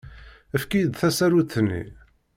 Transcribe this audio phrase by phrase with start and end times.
[0.55, 1.83] Efk-iyi-d tasarut-nni.